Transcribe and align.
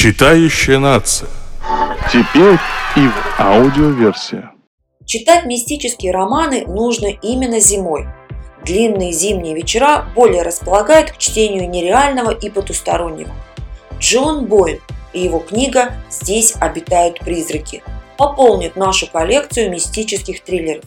Читающая 0.00 0.78
нация. 0.78 1.28
Теперь 2.12 2.56
и 2.94 3.08
в 3.08 3.40
аудиоверсии. 3.40 4.44
Читать 5.04 5.44
мистические 5.44 6.12
романы 6.12 6.64
нужно 6.68 7.08
именно 7.08 7.58
зимой. 7.58 8.06
Длинные 8.64 9.10
зимние 9.10 9.56
вечера 9.56 10.08
более 10.14 10.42
располагают 10.42 11.10
к 11.10 11.18
чтению 11.18 11.68
нереального 11.68 12.30
и 12.30 12.48
потустороннего. 12.48 13.34
Джон 13.98 14.46
Бойл 14.46 14.78
и 15.12 15.18
его 15.18 15.40
книга 15.40 15.94
«Здесь 16.08 16.54
обитают 16.60 17.18
призраки» 17.18 17.82
пополнит 18.16 18.76
нашу 18.76 19.08
коллекцию 19.08 19.72
мистических 19.72 20.44
триллеров. 20.44 20.84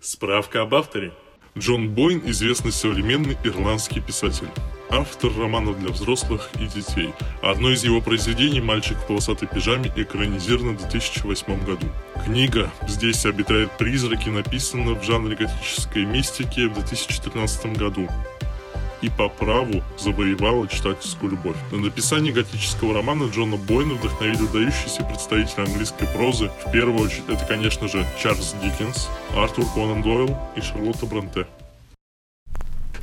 Справка 0.00 0.62
об 0.62 0.76
авторе. 0.76 1.12
Джон 1.58 1.92
Бойн– 1.92 2.22
известный 2.26 2.70
современный 2.70 3.36
ирландский 3.42 4.00
писатель. 4.00 4.46
Автор 4.90 5.30
романов 5.36 5.78
для 5.78 5.90
взрослых 5.90 6.48
и 6.58 6.66
детей. 6.66 7.12
Одно 7.42 7.70
из 7.70 7.84
его 7.84 8.00
произведений 8.00 8.60
«Мальчик 8.60 8.96
в 8.96 9.06
полосатой 9.06 9.46
пижаме» 9.46 9.92
экранизировано 9.94 10.72
в 10.72 10.78
2008 10.78 11.64
году. 11.64 11.86
Книга 12.24 12.70
«Здесь 12.88 13.26
обитают 13.26 13.70
призраки» 13.72 14.30
написана 14.30 14.94
в 14.94 15.02
жанре 15.04 15.36
готической 15.36 16.06
мистики 16.06 16.66
в 16.66 16.74
2014 16.74 17.76
году 17.76 18.08
и 19.02 19.10
по 19.10 19.28
праву 19.28 19.82
завоевала 19.98 20.66
читательскую 20.66 21.32
любовь. 21.32 21.56
На 21.70 21.78
написание 21.78 22.32
готического 22.32 22.94
романа 22.94 23.30
Джона 23.30 23.56
Бойна 23.56 23.94
вдохновили 23.94 24.38
выдающиеся 24.38 25.04
представители 25.04 25.66
английской 25.66 26.06
прозы. 26.06 26.50
В 26.64 26.72
первую 26.72 27.04
очередь 27.04 27.28
это, 27.28 27.44
конечно 27.44 27.88
же, 27.88 28.06
Чарльз 28.20 28.54
Диккенс, 28.62 29.08
Артур 29.36 29.66
Конан 29.74 30.02
Дойл 30.02 30.36
и 30.56 30.60
Шарлотта 30.60 31.06
Бронте. 31.06 31.46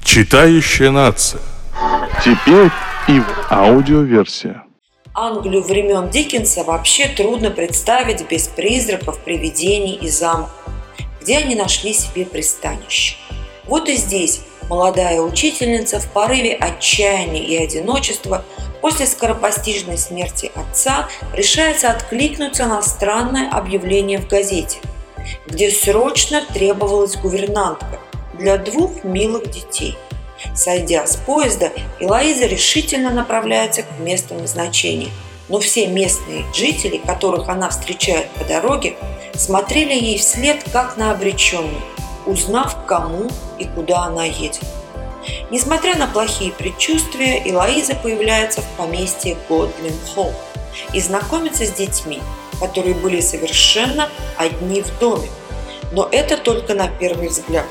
Читающая 0.04 0.92
нация. 0.92 1.42
Теперь 2.24 2.70
и 3.08 3.20
в 3.20 3.52
аудиоверсии. 3.52 4.62
Англию 5.14 5.64
времен 5.64 6.10
Диккенса 6.10 6.64
вообще 6.64 7.08
трудно 7.08 7.50
представить 7.50 8.28
без 8.30 8.48
призраков, 8.48 9.20
привидений 9.20 9.96
и 9.96 10.10
замков, 10.10 10.52
где 11.22 11.38
они 11.38 11.56
нашли 11.56 11.94
себе 11.94 12.26
пристанище. 12.26 13.16
Вот 13.66 13.88
и 13.88 13.96
здесь 13.96 14.42
молодая 14.70 15.22
учительница 15.22 16.00
в 16.00 16.12
порыве 16.12 16.54
отчаяния 16.56 17.44
и 17.44 17.56
одиночества 17.56 18.44
после 18.82 19.08
скоропостижной 19.08 19.98
смерти 19.98 20.52
отца 20.54 21.08
решается 21.34 21.90
откликнуться 21.92 22.66
на 22.66 22.82
странное 22.82 23.50
объявление 23.50 24.20
в 24.20 24.28
газете, 24.28 24.80
где 25.48 25.72
срочно 25.72 26.44
требовалась 26.54 27.16
гувернантка 27.16 28.00
для 28.34 28.58
двух 28.58 29.04
милых 29.04 29.50
детей. 29.50 29.98
Сойдя 30.54 31.08
с 31.08 31.16
поезда, 31.16 31.72
Элоиза 32.00 32.46
решительно 32.46 33.10
направляется 33.10 33.84
к 33.84 34.00
месту 34.00 34.36
назначения. 34.36 35.10
Но 35.48 35.60
все 35.60 35.88
местные 35.88 36.44
жители, 36.54 36.98
которых 36.98 37.50
она 37.50 37.70
встречает 37.70 38.28
по 38.32 38.44
дороге, 38.44 38.96
смотрели 39.36 39.94
ей 39.94 40.18
вслед 40.18 40.64
как 40.72 40.98
на 40.98 41.12
обреченную 41.12 41.82
узнав, 42.26 42.86
кому 42.86 43.30
и 43.60 43.66
куда 43.66 44.04
она 44.04 44.26
едет. 44.26 44.62
Несмотря 45.50 45.96
на 45.96 46.08
плохие 46.08 46.52
предчувствия, 46.52 47.42
Элоиза 47.46 47.96
появляется 47.96 48.62
в 48.62 48.68
поместье 48.78 49.38
Годлин 49.50 49.96
Холл 50.14 50.34
и 50.94 51.00
знакомится 51.00 51.66
с 51.66 51.72
детьми, 51.72 52.22
которые 52.60 52.96
были 52.96 53.22
совершенно 53.22 54.10
одни 54.38 54.82
в 54.82 55.00
доме. 55.00 55.30
Но 55.92 56.08
это 56.12 56.38
только 56.38 56.74
на 56.74 56.88
первый 56.88 57.30
взгляд. 57.30 57.66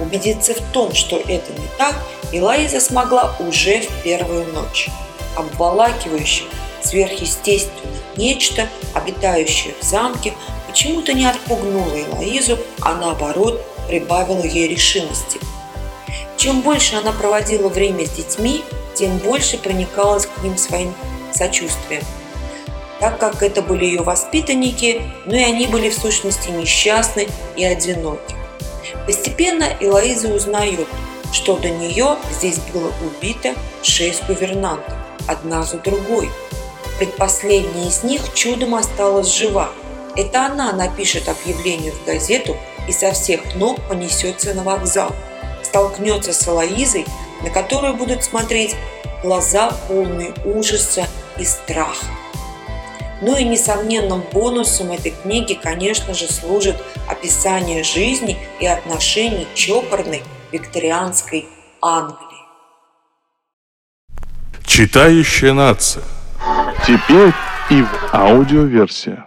Убедиться 0.00 0.54
в 0.54 0.60
том, 0.72 0.94
что 0.94 1.16
это 1.16 1.52
не 1.52 1.68
так, 1.78 1.94
Элоиза 2.32 2.80
смогла 2.80 3.36
уже 3.38 3.80
в 3.80 4.02
первую 4.02 4.52
ночь. 4.52 4.88
Обволакивающее, 5.36 6.48
сверхъестественное 6.82 7.94
нечто, 8.16 8.68
обитающее 8.92 9.74
в 9.80 9.84
замке, 9.84 10.34
почему-то 10.66 11.12
не 11.12 11.26
отпугнуло 11.26 11.94
Элоизу, 11.94 12.58
а 12.80 12.94
наоборот 12.94 13.64
прибавило 13.88 14.44
ей 14.44 14.68
решимости. 14.68 15.40
Чем 16.36 16.60
больше 16.60 16.96
она 16.96 17.12
проводила 17.12 17.68
время 17.68 18.06
с 18.06 18.10
детьми, 18.10 18.64
тем 18.94 19.18
больше 19.18 19.58
проникалась 19.58 20.26
к 20.26 20.42
ним 20.42 20.56
своим 20.56 20.94
сочувствием. 21.32 22.02
Так 23.00 23.18
как 23.18 23.42
это 23.42 23.60
были 23.60 23.84
ее 23.84 24.02
воспитанники, 24.02 25.02
но 25.26 25.36
и 25.36 25.42
они 25.42 25.66
были 25.66 25.90
в 25.90 25.94
сущности 25.94 26.50
несчастны 26.50 27.28
и 27.56 27.64
одиноки. 27.64 28.34
Постепенно 29.06 29.68
Элоиза 29.80 30.28
узнает, 30.28 30.88
что 31.32 31.56
до 31.56 31.68
нее 31.68 32.16
здесь 32.30 32.58
было 32.72 32.92
убито 33.02 33.54
шесть 33.82 34.24
гувернантов, 34.26 34.94
одна 35.26 35.64
за 35.64 35.78
другой. 35.78 36.30
Предпоследняя 36.98 37.88
из 37.88 38.02
них 38.04 38.32
чудом 38.34 38.74
осталась 38.74 39.34
жива. 39.34 39.70
Это 40.16 40.46
она 40.46 40.72
напишет 40.72 41.28
объявление 41.28 41.92
в 41.92 42.04
газету 42.04 42.56
и 42.88 42.92
со 42.92 43.12
всех 43.12 43.56
ног 43.56 43.78
понесется 43.88 44.54
на 44.54 44.62
вокзал. 44.62 45.10
Столкнется 45.62 46.32
с 46.32 46.46
Алоизой, 46.46 47.04
на 47.42 47.50
которую 47.50 47.94
будут 47.94 48.22
смотреть 48.22 48.76
глаза 49.22 49.72
полные 49.88 50.32
ужаса 50.44 51.06
и 51.38 51.44
страха. 51.44 52.06
Ну 53.26 53.38
и 53.38 53.44
несомненным 53.44 54.22
бонусом 54.34 54.92
этой 54.92 55.10
книги, 55.10 55.54
конечно 55.54 56.12
же, 56.12 56.26
служит 56.26 56.76
описание 57.08 57.82
жизни 57.82 58.36
и 58.60 58.66
отношений 58.66 59.46
чопорной 59.54 60.22
викторианской 60.52 61.48
Англии. 61.80 62.18
Читающая 64.66 65.54
нация. 65.54 66.04
Теперь 66.86 67.32
и 67.70 67.80
в 67.80 67.88
аудиоверсии. 68.12 69.22